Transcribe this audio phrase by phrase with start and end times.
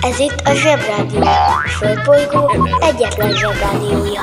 [0.00, 1.20] Ez itt a Zsebrádió.
[1.20, 4.20] A Földbolygó egyetlen Zsebrádiója.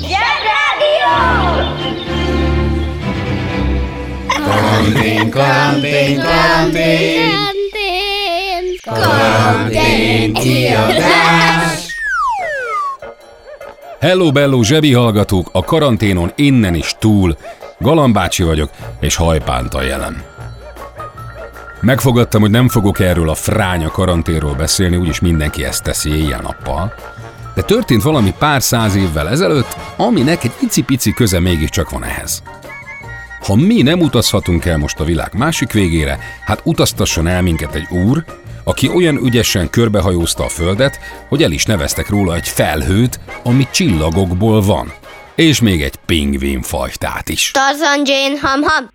[0.00, 1.14] Zsebrádió!
[4.44, 7.24] Karantén, karantén, karantén,
[8.84, 11.83] karantén, kiadás.
[14.04, 17.36] Hello Bello zsebi hallgatók, a karanténon innen is túl.
[17.78, 20.22] Galambácsi vagyok, és hajpánta jelen.
[21.80, 26.94] Megfogadtam, hogy nem fogok erről a fránya karanténról beszélni, úgyis mindenki ezt teszi éjjel-nappal.
[27.54, 32.42] De történt valami pár száz évvel ezelőtt, aminek egy icipici köze mégiscsak van ehhez.
[33.40, 37.86] Ha mi nem utazhatunk el most a világ másik végére, hát utaztasson el minket egy
[37.90, 38.24] úr,
[38.64, 44.62] aki olyan ügyesen körbehajózta a Földet, hogy el is neveztek róla egy felhőt, ami csillagokból
[44.62, 44.92] van.
[45.34, 47.50] És még egy pingvin fajtát is.
[47.50, 48.88] Tarzan Jane Ham-Ham.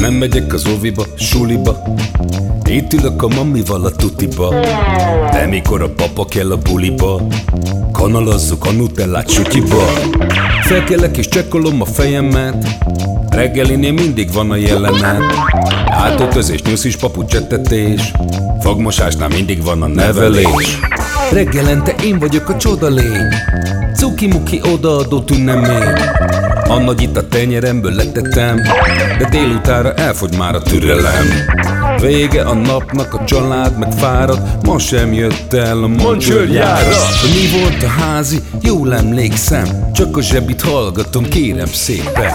[0.00, 1.82] Nem megyek az óviba, suliba.
[2.64, 4.54] Itt ülök a mamival a tutiba.
[5.32, 7.22] De mikor a papa kell a buliba
[7.92, 9.84] Kanalazzuk a nutellát sütyiba
[10.62, 12.66] Felkelek és csekkolom a fejemet.
[13.28, 15.22] Reggelinél mindig van a jelenet.
[15.86, 18.12] Átöltözés, nyuszis, papucsettetés
[18.60, 20.78] Fogmosásnál mindig van a nevelés.
[21.32, 23.28] Reggelente én vagyok a csoda lény.
[23.94, 25.94] Cuki-muki odaadott ünnemény
[26.70, 28.56] a nagy itt a tenyeremből letettem
[29.18, 31.26] De délutára elfogy már a türelem.
[32.00, 37.82] Vége a napnak, a család meg fárad Ma sem jött el a mancsőrjára mi volt
[37.82, 38.40] a házi?
[38.60, 42.32] Jól emlékszem Csak a zsebit hallgatom, kérem szépen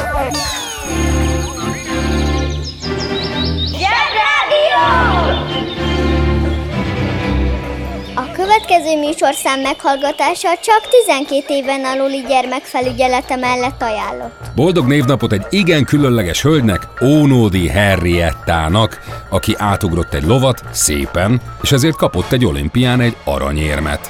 [8.55, 14.39] következő műsorszám meghallgatása csak 12 éven aluli gyermekfelügyelete mellett ajánlott.
[14.55, 18.99] Boldog névnapot egy igen különleges hölgynek, Ónódi Henriettának,
[19.29, 24.09] aki átugrott egy lovat szépen, és ezért kapott egy olimpián egy aranyérmet.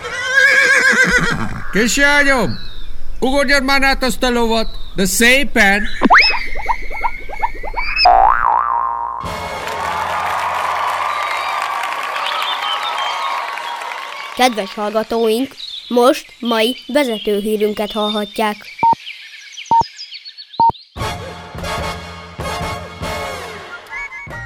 [1.72, 2.58] Kislányom,
[3.20, 5.84] ugorjad már át azt a lovat, de szépen!
[14.36, 15.48] Kedves hallgatóink,
[15.88, 18.56] most mai vezetőhírünket hallhatják.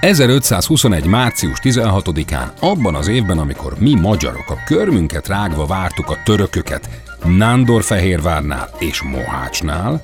[0.01, 1.05] ...1521.
[1.09, 6.89] március 16-án, abban az évben, amikor mi magyarok a körmünket rágva vártuk a törököket
[7.23, 10.03] Nándorfehérvárnál és Mohácsnál,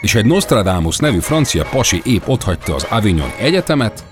[0.00, 4.04] és egy Nostradamus nevű francia pasi épp otthagyta az Avignon Egyetemet,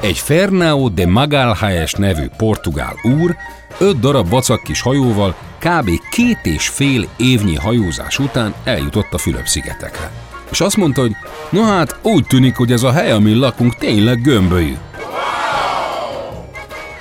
[0.00, 3.36] egy Fernão de Magalhães nevű portugál úr
[3.78, 5.90] öt darab vacak kis hajóval kb.
[6.10, 10.10] két és fél évnyi hajózás után eljutott a Fülöp-szigetekre.
[10.50, 11.16] És azt mondta, hogy
[11.50, 14.76] no hát úgy tűnik, hogy ez a hely, amin lakunk, tényleg gömbölyű.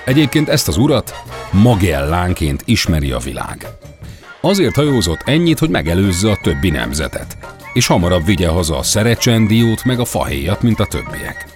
[0.06, 3.68] Egyébként ezt az urat Magellánként ismeri a világ.
[4.42, 7.38] Azért hajózott ennyit, hogy megelőzze a többi nemzetet,
[7.74, 11.55] és hamarabb vigye haza a szerecsendiót meg a fahéjat, mint a többiek.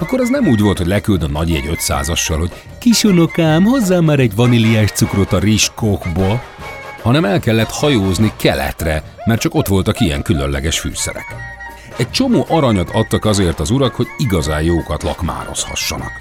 [0.00, 4.18] Akkor az nem úgy volt, hogy leküld a nagy jegy 500-assal, hogy kisunokám, hozzá már
[4.18, 6.42] egy vaníliás cukrot a rizskókból,
[7.02, 11.24] hanem el kellett hajózni keletre, mert csak ott voltak ilyen különleges fűszerek.
[11.96, 16.12] Egy csomó aranyat adtak azért az urak, hogy igazán jókat lakmározhassanak.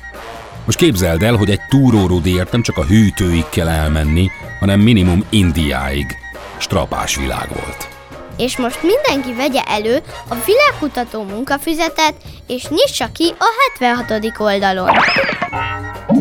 [0.65, 4.29] Most képzeld el, hogy egy túrórudért nem csak a hűtőig kell elmenni,
[4.59, 6.17] hanem minimum Indiáig.
[6.57, 7.98] Strapás világ volt.
[8.39, 12.13] És most mindenki vegye elő a világkutató munkafüzetet,
[12.47, 13.45] és nyissa ki a
[13.79, 14.39] 76.
[14.39, 14.89] oldalon.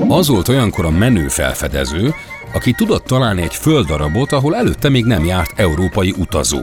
[0.09, 2.15] Az volt olyankor a menő felfedező,
[2.53, 6.61] aki tudott találni egy földdarabot, ahol előtte még nem járt európai utazó.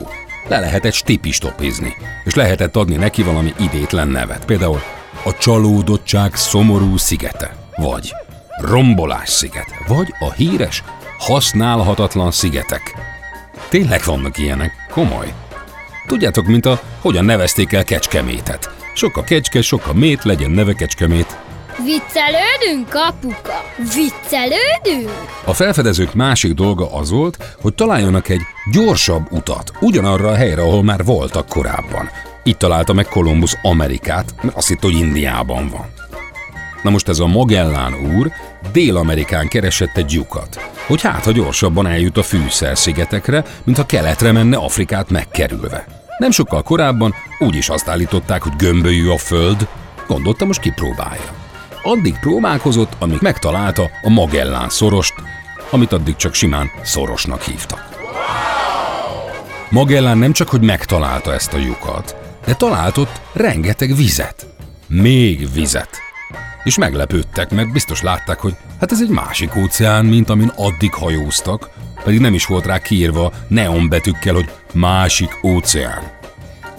[0.48, 4.44] Le lehetett stipistopizni, és lehetett adni neki valami idétlen nevet.
[4.44, 4.80] Például
[5.24, 8.12] a csalódottság szomorú szigete, vagy
[8.60, 10.82] rombolás sziget, vagy a híres
[11.18, 12.94] használhatatlan szigetek.
[13.68, 15.34] Tényleg vannak ilyenek, komoly.
[16.06, 18.70] Tudjátok, mint a hogyan nevezték el Kecskemétet.
[18.94, 21.36] Sok a kecske, sok a mét, legyen neve Kecskemét.
[21.84, 23.64] Viccelődünk, apuka?
[23.76, 25.10] Viccelődünk?
[25.44, 28.40] A felfedezők másik dolga az volt, hogy találjanak egy
[28.72, 32.10] gyorsabb utat, ugyanarra a helyre, ahol már voltak korábban.
[32.42, 35.95] Itt találta meg Kolumbusz Amerikát, mert azt hitt, hogy Indiában van.
[36.82, 38.30] Na most ez a Magellán úr
[38.72, 44.56] Dél-Amerikán keresett egy lyukat, hogy hát, ha gyorsabban eljut a fűszer-szigetekre, mint ha keletre menne
[44.56, 45.86] Afrikát megkerülve.
[46.18, 49.68] Nem sokkal korábban úgy is azt állították, hogy gömbölyű a föld,
[50.06, 51.34] gondolta most kipróbálja.
[51.82, 55.14] Addig próbálkozott, amíg megtalálta a Magellán szorost,
[55.70, 57.88] amit addig csak simán szorosnak hívtak.
[59.70, 64.46] Magellán nem csak, hogy megtalálta ezt a lyukat, de talált ott rengeteg vizet.
[64.86, 66.05] Még vizet.
[66.66, 71.70] És meglepődtek, mert biztos látták, hogy hát ez egy másik óceán, mint amin addig hajóztak,
[72.04, 76.02] pedig nem is volt rá kiírva neonbetűkkel, hogy másik óceán.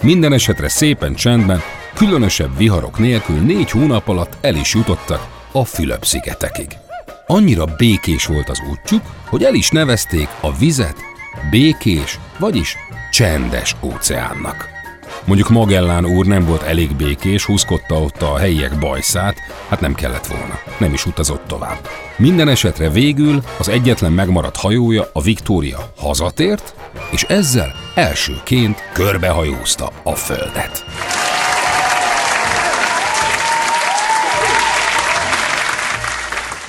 [0.02, 1.60] Minden esetre szépen csendben,
[1.94, 6.68] különösebb viharok nélkül négy hónap alatt el is jutottak a Fülöp-szigetekig.
[7.26, 10.96] Annyira békés volt az útjuk, hogy el is nevezték a vizet
[11.50, 12.76] békés, vagyis
[13.10, 14.77] csendes óceánnak.
[15.28, 19.36] Mondjuk Magellán úr nem volt elég békés, húzkodta ott a helyiek bajszát,
[19.68, 20.58] hát nem kellett volna.
[20.78, 21.88] Nem is utazott tovább.
[22.16, 26.74] Minden esetre végül az egyetlen megmaradt hajója, a Victoria hazatért,
[27.10, 30.84] és ezzel elsőként körbehajózta a földet.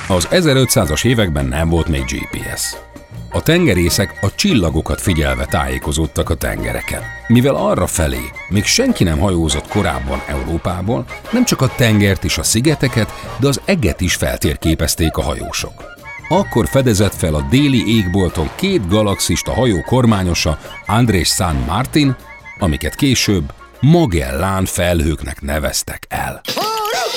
[0.07, 2.88] Az 1500-as években nem volt még GPS.
[3.31, 7.01] A tengerészek a csillagokat figyelve tájékozódtak a tengereken.
[7.27, 12.43] Mivel arra felé még senki nem hajózott korábban Európából, nem csak a tengert és a
[12.43, 15.83] szigeteket, de az eget is feltérképezték a hajósok.
[16.29, 22.15] Akkor fedezett fel a déli égbolton két galaxist a hajó kormányosa Andrés San Martin,
[22.59, 26.41] amiket később Magellán felhőknek neveztek el.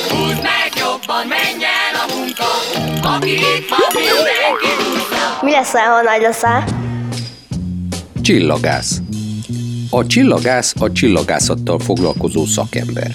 [0.09, 2.50] Húzd meg jobban, menj a munka,
[3.09, 5.12] aki itt van, mindenki
[5.42, 6.64] Mi leszel, ha nagy leszel?
[8.20, 9.00] Csillagász.
[9.90, 13.14] A csillagász a csillagászattal foglalkozó szakember.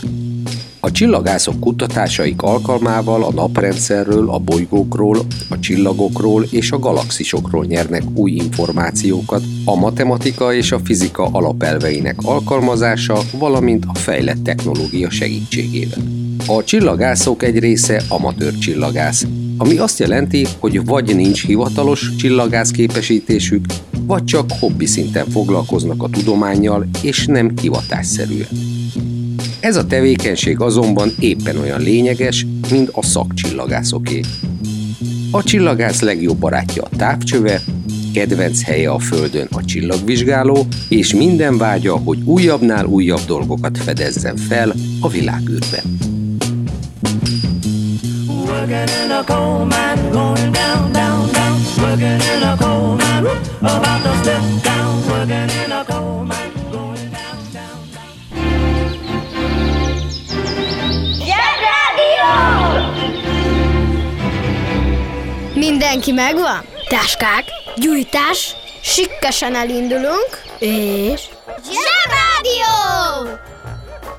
[0.79, 5.17] A csillagászok kutatásaik alkalmával a naprendszerről, a bolygókról,
[5.49, 13.17] a csillagokról és a galaxisokról nyernek új információkat a matematika és a fizika alapelveinek alkalmazása,
[13.31, 16.03] valamint a fejlett technológia segítségével.
[16.47, 19.25] A csillagászok egy része amatőr csillagász,
[19.57, 23.65] ami azt jelenti, hogy vagy nincs hivatalos csillagász képesítésük,
[24.05, 28.47] vagy csak hobbi szinten foglalkoznak a tudományjal, és nem hivatásszerűen.
[29.59, 34.21] Ez a tevékenység azonban éppen olyan lényeges, mint a szakcsillagászoké.
[35.31, 37.61] A csillagász legjobb barátja a távcsöve,
[38.13, 44.73] kedvenc helye a Földön a csillagvizsgáló, és minden vágya, hogy újabbnál újabb dolgokat fedezzen fel
[44.99, 45.97] a világűrben.
[48.47, 51.59] Working in a coal mine, going down, down, down.
[51.81, 53.25] Working in a coal mine,
[53.59, 55.05] about to step down.
[55.09, 58.17] Working in a coal mine, going down, down, down.
[65.55, 66.65] Mindenki megvan?
[66.89, 67.45] Táskák,
[67.75, 71.21] gyújtás, sikkesen elindulunk, és...
[71.63, 73.39] Zsebrádió!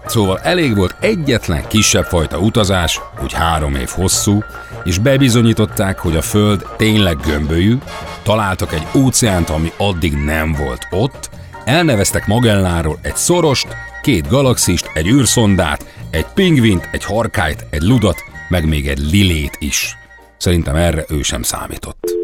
[0.08, 4.42] Szóval elég volt egyetlen kisebb fajta utazás, úgy három év hosszú,
[4.84, 7.78] és bebizonyították, hogy a Föld tényleg gömbölyű,
[8.22, 11.30] találtak egy óceánt, ami addig nem volt ott,
[11.64, 13.66] elneveztek Magelláról egy szorost,
[14.02, 19.96] két galaxist, egy űrszondát, egy pingvint, egy harkályt, egy ludat, meg még egy lilét is.
[20.36, 22.16] Szerintem erre ő sem számított.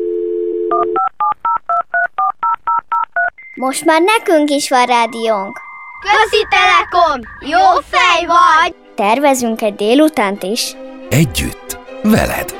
[3.54, 5.72] Most már nekünk is van rádiónk.
[6.05, 7.21] Közi Telekom!
[7.41, 8.75] Jó fej vagy!
[8.97, 10.77] Tervezünk egy délutánt is.
[11.09, 12.55] Együtt, veled.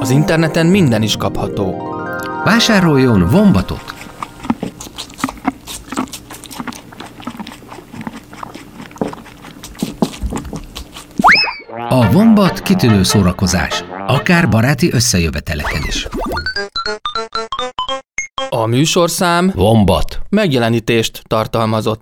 [0.00, 1.94] Az interneten minden is kapható.
[2.44, 3.94] Vásároljon Vombatot!
[11.88, 16.06] A Vombat kitűnő szórakozás, akár baráti összejöveteleken is.
[18.62, 20.20] A műsorszám Vombat.
[20.28, 22.00] megjelenítést tartalmazott.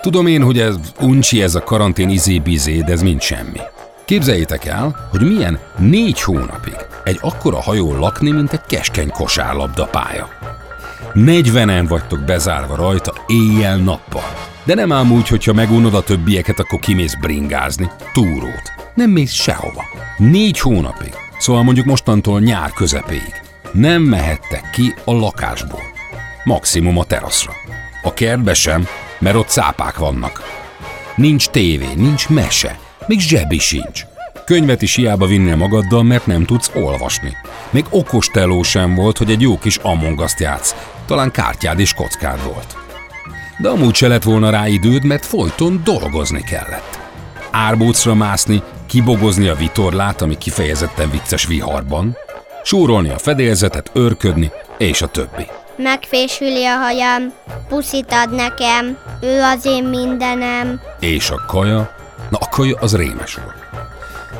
[0.00, 3.60] Tudom én, hogy ez uncsi ez a karantén izé-bizé, de ez mind semmi.
[4.04, 10.28] Képzeljétek el, hogy milyen négy hónapig egy akkora hajó lakni, mint egy keskeny kosárlabda pálya.
[11.14, 14.32] 40-en vagytok bezárva rajta éjjel-nappal.
[14.64, 18.72] De nem ám úgy, hogyha megunod a többieket, akkor kimész bringázni, túrót.
[18.94, 19.84] Nem mész sehova.
[20.16, 23.43] Négy hónapig, szóval mondjuk mostantól nyár közepéig.
[23.74, 25.82] Nem mehettek ki a lakásból.
[26.44, 27.52] Maximum a teraszra.
[28.02, 28.86] A kertbe sem,
[29.18, 30.42] mert ott cápák vannak.
[31.16, 34.02] Nincs tévé, nincs mese, még zsebi sincs.
[34.44, 37.36] Könyvet is hiába vinnél magaddal, mert nem tudsz olvasni.
[37.70, 38.30] Még okos
[38.62, 40.74] sem volt, hogy egy jó kis Among játsz.
[41.06, 42.76] Talán kártyád és kockád volt.
[43.58, 46.98] De amúgy se lett volna rá időd, mert folyton dolgozni kellett.
[47.50, 52.16] Árbócra mászni, kibogozni a vitorlát, ami kifejezetten vicces viharban,
[52.64, 55.46] súrolni a fedélzetet, örködni, és a többi.
[55.76, 57.32] Megfésüli a hajam,
[57.68, 60.80] puszit ad nekem, ő az én mindenem.
[61.00, 61.96] És a kaja?
[62.30, 63.64] Na a kaja az rémes volt.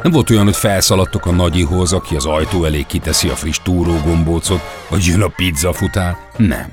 [0.02, 4.61] Nem volt olyan, hogy felszaladtok a nagyihoz, aki az ajtó elé kiteszi a friss túrógombócot,
[4.88, 6.16] vagy jön a pizza futár.
[6.37, 6.71] Nem.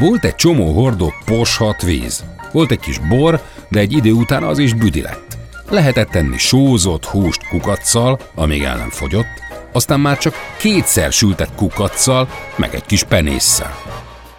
[0.00, 2.24] Volt egy csomó hordó poshat víz.
[2.52, 5.38] Volt egy kis bor, de egy idő után az is büdi lett.
[5.68, 12.28] Lehetett tenni sózott húst kukacsal, amíg el nem fogyott, aztán már csak kétszer sültett kukacsal,
[12.56, 13.76] meg egy kis penésszel.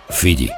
[0.09, 0.51] Figyi,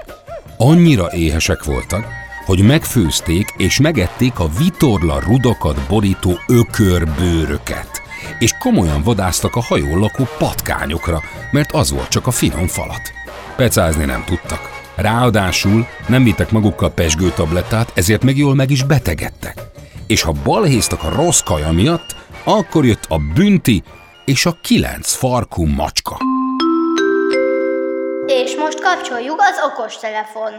[0.58, 2.06] annyira éhesek voltak,
[2.46, 8.02] hogy megfőzték és megették a vitorla rudakat borító ökörbőröket,
[8.40, 13.12] és komolyan vadáztak a hajón lakó patkányokra, mert az volt csak a finom falat.
[13.56, 14.82] Pecázni nem tudtak.
[14.96, 19.62] Ráadásul nem vittek magukkal pesgőtablettát, ezért meg jól meg is betegedtek.
[20.08, 23.84] És ha balhéztak a rossz kaja miatt, akkor jött a bünti
[24.26, 26.18] és a kilenc farkú macska.
[28.26, 30.52] És most kapcsoljuk az okostelefon.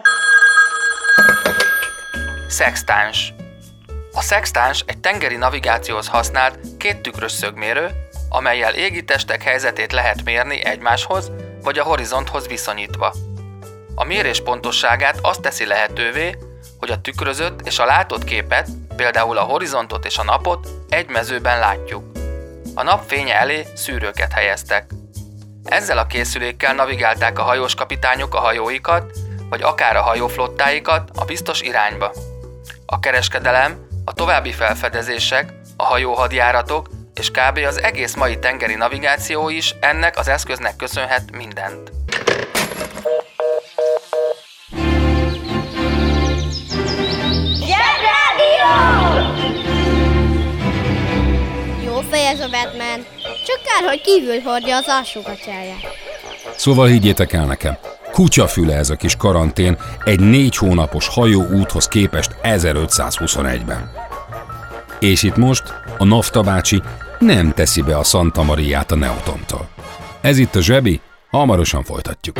[2.48, 3.34] Szextáns.
[4.12, 7.90] A szextáns egy tengeri navigációhoz használt két tükrös szögmérő,
[8.28, 11.30] amelyel égitestek helyzetét lehet mérni egymáshoz
[11.62, 13.14] vagy a horizonthoz viszonyítva.
[13.94, 16.38] A mérés pontosságát azt teszi lehetővé,
[16.78, 21.58] hogy a tükrözött és a látott képet, például a horizontot és a napot egy mezőben
[21.58, 22.13] látjuk.
[22.74, 24.90] A napfénye elé szűrőket helyeztek.
[25.64, 29.10] Ezzel a készülékkel navigálták a hajós kapitányok a hajóikat,
[29.48, 32.12] vagy akár a hajóflottáikat a biztos irányba.
[32.86, 37.58] A kereskedelem, a további felfedezések, a hajóhadjáratok és kb.
[37.66, 41.92] az egész mai tengeri navigáció is ennek az eszköznek köszönhet mindent.
[47.60, 49.13] Jó
[52.34, 53.06] ez a Batman.
[53.46, 55.80] Csak kár, hogy kívül hordja az alsógatyáját.
[56.56, 57.76] Szóval higgyétek el nekem,
[58.12, 63.90] kutyafüle ez a kis karantén egy négy hónapos hajóúthoz képest 1521-ben.
[65.00, 65.62] És itt most
[65.98, 66.82] a Nafta bácsi
[67.18, 69.68] nem teszi be a Santa Mariát a Neotontól.
[70.20, 71.00] Ez itt a zsebi,
[71.30, 72.36] hamarosan folytatjuk.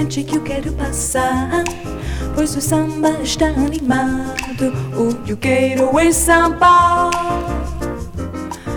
[0.00, 1.62] Frente que eu quero passar.
[2.34, 7.10] Pois o samba está animado, o que eu quero é samba.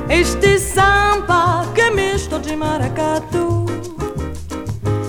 [0.09, 3.65] Este samba que é misto de maracatu.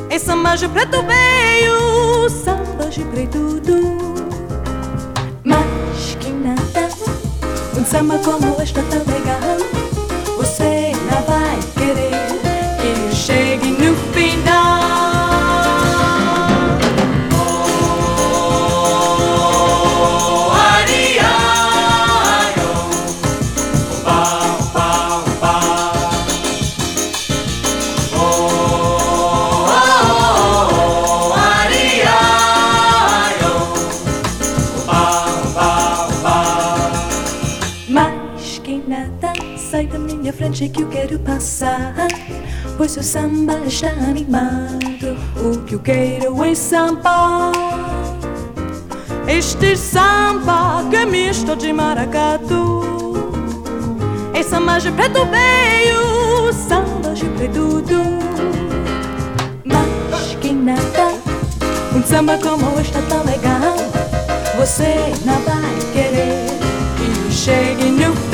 [0.09, 4.25] É samba de preto veio, samba de preto do.
[5.43, 6.89] Mas que nada,
[7.77, 9.59] um samba como este tá legal.
[10.37, 12.04] Você não vai querer
[40.55, 41.95] que eu quero passar.
[42.77, 45.17] Pois o samba está animado.
[45.37, 47.51] O que eu quero é samba.
[49.27, 52.85] Este samba que é misto de maracatu.
[54.33, 57.73] É samba de preto veio, samba de preto.
[59.65, 61.15] Mas que nada,
[61.97, 63.77] um samba como este tá legal.
[64.57, 64.95] Você
[65.25, 66.47] não vai querer
[66.97, 68.34] que chegue no final.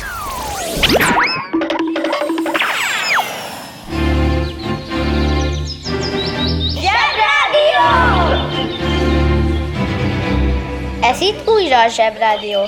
[11.71, 12.59] Újra a Zsebrádió.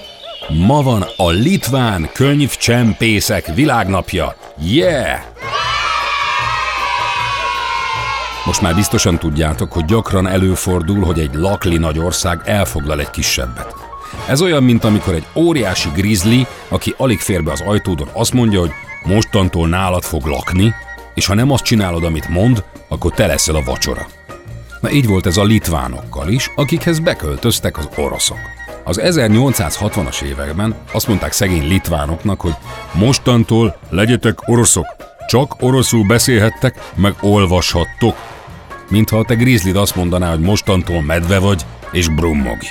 [0.47, 4.35] Ma van a Litván könyvcsempészek világnapja.
[4.59, 5.19] Yeah!
[8.45, 13.75] Most már biztosan tudjátok, hogy gyakran előfordul, hogy egy lakli nagy ország elfoglal egy kisebbet.
[14.27, 18.59] Ez olyan, mint amikor egy óriási grizzly, aki alig fér be az ajtódon, azt mondja,
[18.59, 18.71] hogy
[19.03, 20.73] mostantól nálad fog lakni,
[21.13, 24.07] és ha nem azt csinálod, amit mond, akkor te leszel a vacsora.
[24.81, 28.62] Na így volt ez a litvánokkal is, akikhez beköltöztek az oroszok.
[28.83, 32.55] Az 1860-as években azt mondták szegény litvánoknak, hogy
[32.93, 34.85] mostantól legyetek oroszok,
[35.27, 38.15] csak oroszul beszélhettek, meg olvashattok.
[38.89, 42.65] Mintha te grizzlid azt mondaná, hogy mostantól medve vagy, és brummogj.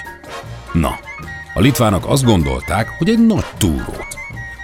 [0.73, 0.99] Na,
[1.55, 4.07] a litvánok azt gondolták, hogy egy nagy túrót.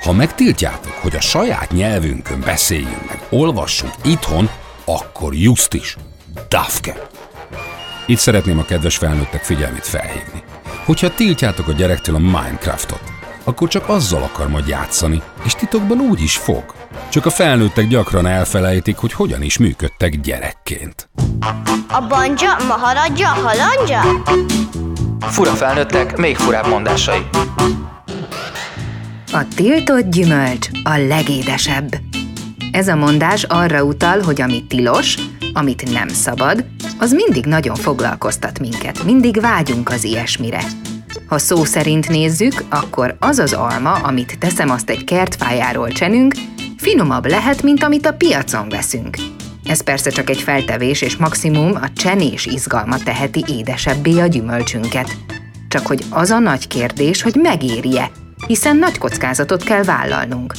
[0.03, 4.49] Ha megtiltjátok, hogy a saját nyelvünkön beszéljünk meg, olvassunk itthon,
[4.85, 5.97] akkor just is.
[6.49, 7.09] Dafke.
[8.07, 10.43] Itt szeretném a kedves felnőttek figyelmét felhívni.
[10.89, 13.03] Hogyha tiltjátok a gyerektől a Minecraftot,
[13.45, 16.75] akkor csak azzal akar majd játszani, és titokban úgy is fog.
[17.09, 21.09] Csak a felnőttek gyakran elfelejtik, hogy hogyan is működtek gyerekként.
[21.89, 24.01] A banja, maharadja, halandja?
[25.21, 27.29] Fura felnőttek, még furább mondásai.
[29.33, 32.08] A tiltott gyümölcs a legédesebb.
[32.79, 35.15] Ez a mondás arra utal, hogy ami tilos,
[35.53, 36.65] amit nem szabad,
[36.99, 40.61] az mindig nagyon foglalkoztat minket, mindig vágyunk az ilyesmire.
[41.27, 46.35] Ha szó szerint nézzük, akkor az az alma, amit teszem azt egy kertfájáról csenünk,
[46.77, 49.17] finomabb lehet, mint amit a piacon veszünk.
[49.65, 55.17] Ez persze csak egy feltevés, és maximum a csenés izgalma teheti édesebbé a gyümölcsünket.
[55.69, 58.11] Csak hogy az a nagy kérdés, hogy megéri-e,
[58.47, 60.55] hiszen nagy kockázatot kell vállalnunk.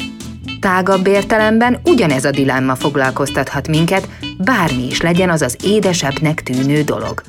[0.60, 7.22] Tágabb értelemben ugyanez a dilemma foglalkoztathat minket, bármi is legyen az az édesebbnek tűnő dolog.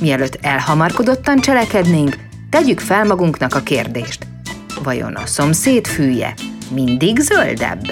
[0.00, 2.16] Mielőtt elhamarkodottan cselekednénk,
[2.50, 4.26] tegyük fel magunknak a kérdést.
[4.82, 6.34] Vajon a szomszéd fűje
[6.70, 7.84] mindig zöldebb?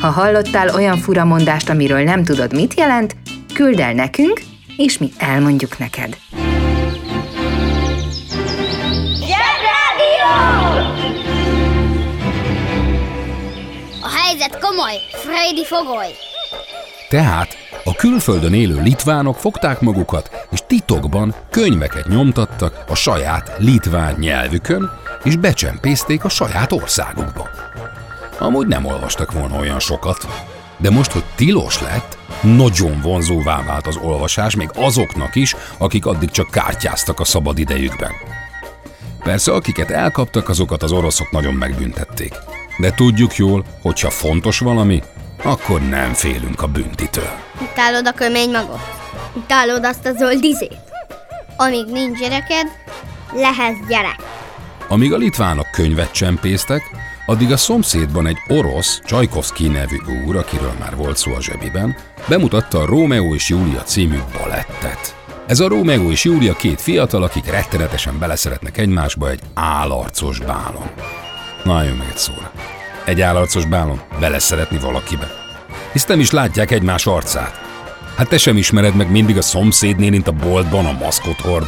[0.00, 3.16] Ha hallottál olyan furamondást, amiről nem tudod, mit jelent,
[3.54, 4.40] küld el nekünk,
[4.76, 6.16] és mi elmondjuk neked.
[14.42, 16.16] Helyzet komoly, Freddy fogoly.
[17.08, 24.90] Tehát a külföldön élő litvánok fogták magukat, és titokban könyveket nyomtattak a saját litván nyelvükön,
[25.24, 27.48] és becsempészték a saját országukba.
[28.38, 30.26] Amúgy nem olvastak volna olyan sokat,
[30.76, 36.30] de most, hogy tilos lett, nagyon vonzóvá vált az olvasás még azoknak is, akik addig
[36.30, 38.12] csak kártyáztak a szabad idejükben.
[39.22, 42.34] Persze, akiket elkaptak, azokat az oroszok nagyon megbüntették.
[42.82, 45.02] De tudjuk jól, hogyha fontos valami,
[45.42, 47.30] akkor nem félünk a büntitől.
[47.60, 48.80] Utálod a kömény magot?
[49.34, 50.80] Utálod azt a zöld izét?
[51.56, 52.66] Amíg nincs gyereked,
[53.32, 54.16] lehetsz gyerek.
[54.88, 56.82] Amíg a litvánok könyvet csempésztek,
[57.26, 61.96] addig a szomszédban egy orosz, Csajkovszki nevű úr, akiről már volt szó a zsebiben,
[62.28, 65.16] bemutatta a Rómeó és Júlia című balettet.
[65.46, 70.90] Ez a Rómeó és Júlia két fiatal, akik rettenetesen beleszeretnek egymásba egy álarcos bálon.
[71.64, 72.50] Na, jön még egy szóra.
[73.04, 75.30] Egy álarcos bálon beleszeretni valakibe.
[75.92, 77.60] Hisz nem is látják egymás arcát.
[78.16, 81.66] Hát te sem ismered meg mindig a szomszédnénint a boltban a maszkot hord,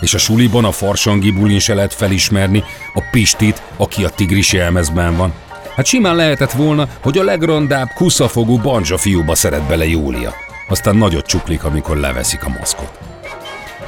[0.00, 5.16] és a suliban a farsangi bulin se lehet felismerni a Pistit, aki a tigris jelmezben
[5.16, 5.32] van.
[5.74, 10.34] Hát simán lehetett volna, hogy a legrondább kuszafogú banja fiúba szeret bele Júlia.
[10.68, 12.98] Aztán nagyot csuklik, amikor leveszik a maszkot.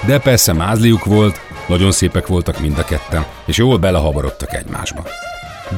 [0.06, 5.02] De persze mázliuk volt, nagyon szépek voltak mind a ketten, és jól belehabarodtak egymásba.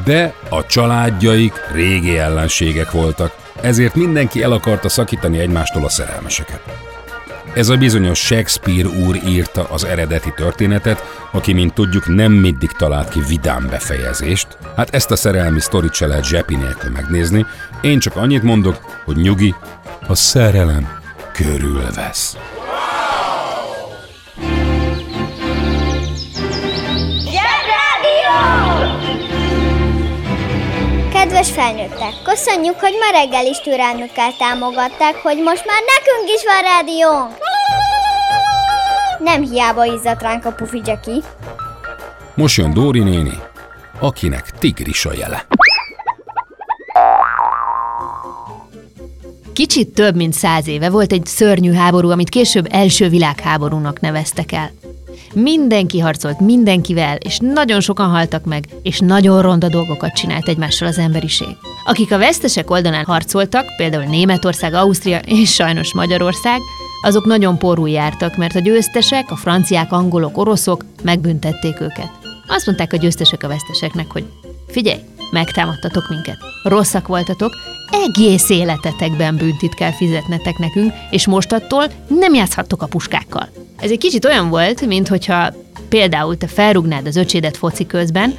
[0.05, 6.61] De a családjaik régi ellenségek voltak, ezért mindenki el akarta szakítani egymástól a szerelmeseket.
[7.55, 13.09] Ez a bizonyos Shakespeare úr írta az eredeti történetet, aki, mint tudjuk, nem mindig talált
[13.09, 14.47] ki vidám befejezést.
[14.77, 17.47] Hát ezt a szerelmi sztorit se lehet zsepi nélkül megnézni.
[17.81, 19.55] Én csak annyit mondok, hogy nyugi,
[20.07, 20.89] a szerelem
[21.33, 22.37] körülvesz.
[31.55, 37.33] Felnőttek, köszönjük, hogy ma reggel is türelmükkel támogatták, hogy most már nekünk is van rádiónk!
[39.19, 41.23] Nem hiába izzadt ránk a pufi Jackie.
[42.35, 43.39] Most jön Dóri néni,
[44.01, 45.47] akinek tigris a jele.
[49.53, 54.71] Kicsit több mint száz éve volt egy szörnyű háború, amit később első világháborúnak neveztek el.
[55.35, 60.99] Mindenki harcolt mindenkivel, és nagyon sokan haltak meg, és nagyon ronda dolgokat csinált egymással az
[60.99, 61.57] emberiség.
[61.85, 66.61] Akik a vesztesek oldalán harcoltak, például Németország, Ausztria és sajnos Magyarország,
[67.03, 72.11] azok nagyon porul jártak, mert a győztesek, a franciák, angolok, oroszok megbüntették őket.
[72.47, 74.25] Azt mondták a győztesek a veszteseknek, hogy
[74.69, 77.57] figyelj, megtámadtatok minket, rosszak voltatok,
[77.91, 83.64] egész életetekben büntit kell fizetnetek nekünk, és mostattól nem játszhattok a puskákkal.
[83.85, 85.55] Ez egy kicsit olyan volt, mint hogyha
[85.89, 88.35] például te felrugnád az öcsédet foci közben,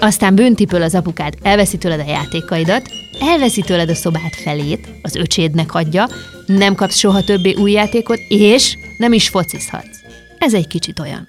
[0.00, 2.82] aztán büntipől az apukád elveszi tőled a játékaidat,
[3.20, 6.08] elveszi tőled a szobát felét, az öcsédnek adja,
[6.46, 9.98] nem kapsz soha többé új játékot, és nem is focizhatsz.
[10.38, 11.28] Ez egy kicsit olyan.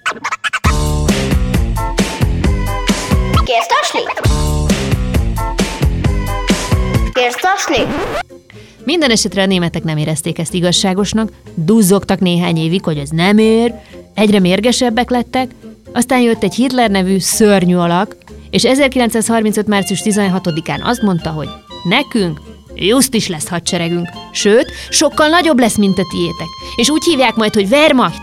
[7.12, 8.37] Kérsz taslit?
[8.88, 13.74] Minden esetre a németek nem érezték ezt igazságosnak, duzzogtak néhány évig, hogy ez nem ér,
[14.14, 15.50] egyre mérgesebbek lettek,
[15.92, 18.16] aztán jött egy Hitler nevű szörnyű alak,
[18.50, 19.66] és 1935.
[19.66, 21.48] március 16-án azt mondta, hogy
[21.84, 22.40] nekünk
[22.74, 27.54] just is lesz hadseregünk, sőt, sokkal nagyobb lesz, mint a tiétek, és úgy hívják majd,
[27.54, 28.22] hogy Wehrmacht,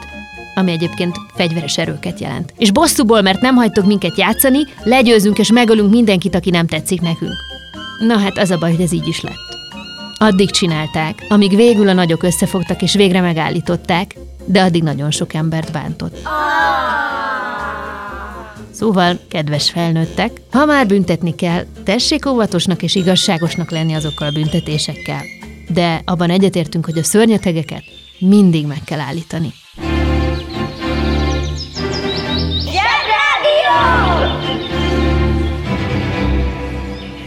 [0.55, 2.53] ami egyébként fegyveres erőket jelent.
[2.57, 7.33] És bosszúból, mert nem hagytok minket játszani, legyőzünk és megölünk mindenkit, aki nem tetszik nekünk.
[8.07, 9.54] Na hát az a baj, hogy ez így is lett.
[10.17, 15.71] Addig csinálták, amíg végül a nagyok összefogtak és végre megállították, de addig nagyon sok embert
[15.71, 16.17] bántott.
[18.71, 25.21] Szóval, kedves felnőttek, ha már büntetni kell, tessék óvatosnak és igazságosnak lenni azokkal a büntetésekkel.
[25.69, 27.83] De abban egyetértünk, hogy a szörnyetegeket
[28.19, 29.53] mindig meg kell állítani.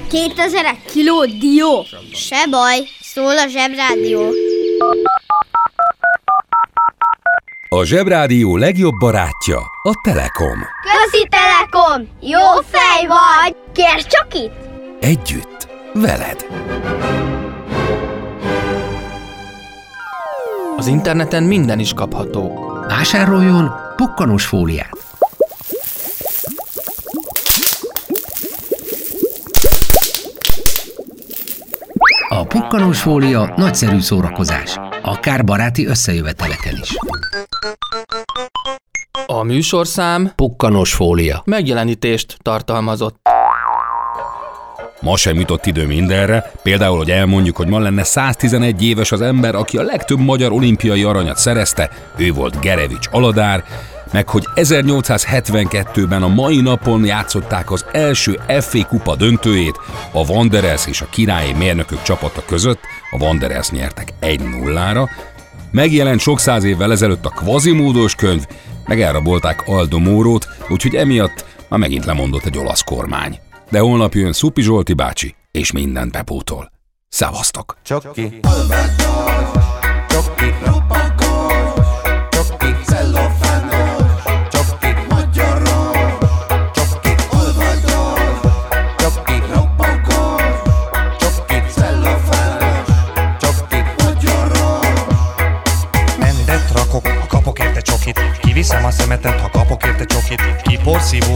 [0.08, 1.84] 2000 kiló dió.
[2.12, 4.30] Se baj, szól a zsebrádió.
[7.68, 10.58] A Zsebrádió legjobb barátja a Telekom.
[10.82, 12.08] Közi Telekom!
[12.20, 13.56] Jó fej vagy!
[13.72, 14.52] Kérsz csokit?
[15.00, 16.46] Együtt, veled.
[20.76, 22.70] Az interneten minden is kapható.
[22.88, 24.98] Vásároljon pukkanós fóliát.
[32.38, 36.96] A pukkanós fólia nagyszerű szórakozás, akár baráti összejöveteleken is.
[39.26, 41.42] A műsorszám Pukkanós fólia.
[41.44, 43.16] megjelenítést tartalmazott.
[45.00, 49.54] Ma sem jutott idő mindenre, például, hogy elmondjuk, hogy ma lenne 111 éves az ember,
[49.54, 53.64] aki a legtöbb magyar olimpiai aranyat szerezte, ő volt Gerevics Aladár,
[54.12, 59.80] meg hogy 1872-ben a mai napon játszották az első FA kupa döntőjét
[60.12, 65.08] a Wanderers és a királyi mérnökök csapata között, a Wanderers nyertek 1-0-ra,
[65.70, 68.46] megjelent sok száz évvel ezelőtt a kvazimódos könyv,
[68.86, 73.38] meg elrabolták Aldo Mórót, úgyhogy emiatt már megint lemondott egy olasz kormány.
[73.70, 76.70] De holnap jön Szupi Zsolti bácsi, és mindent bepótol.
[77.08, 77.76] Szevasztok!
[77.82, 78.40] Csoki.
[80.08, 80.54] Csoki.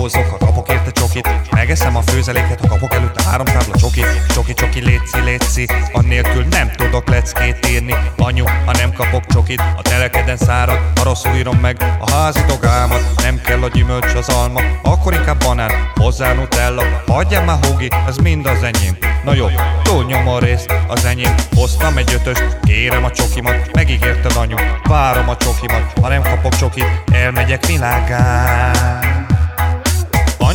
[0.02, 1.50] Kiporszívózok, ha kapok érte csokit.
[1.50, 4.06] Megeszem a főzeléket, ha kapok előtte három tábla csokit.
[4.34, 7.94] Csoki, csoki, létszi, létszi Annélkül nem tudok leckét írni.
[8.16, 13.02] Anyu, ha nem kapok csokit A telekeden szárad, ha rosszul írom meg A házi dogámat,
[13.22, 18.16] nem kell a gyümölcs az alma Akkor inkább banán, hozzá nutella Hagyjál már hogi, ez
[18.16, 18.96] mind az enyém.
[19.24, 19.46] Na jó,
[19.82, 21.34] túlnyom a részt, az enyém.
[21.54, 25.98] Hoztam egy ötöst, kérem a csokimat Megígérted anyu, várom a csokimat.
[26.00, 29.01] Ha nem kapok csokit, elmegyek világá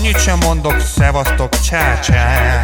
[0.08, 2.60] Annyit sem mondok, szevasztok, csá, csá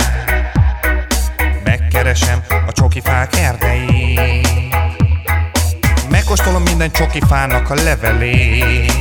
[1.63, 4.19] Megkeresem a csokifák erdei
[6.09, 8.91] Megkóstolom minden csokifának a levelét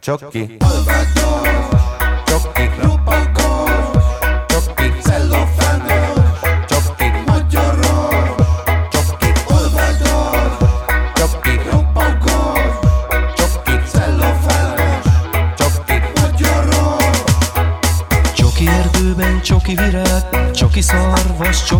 [0.00, 0.56] Csoki.
[0.58, 1.43] Csoki.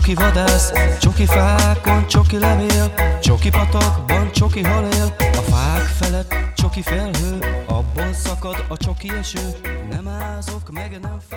[0.04, 7.38] Csoki vadász, csoki fákon, csoki levél, csoki patakban, csoki halél, a fák felett csoki felhő,
[7.66, 9.40] abból szakad a csoki eső,
[9.90, 11.33] nem ázok, meg nem hoztam